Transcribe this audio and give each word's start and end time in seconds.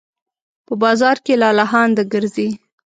په 0.65 0.73
بازار 0.83 1.17
کې 1.25 1.33
لالهانده 1.41 2.03
ګرځي 2.13 2.49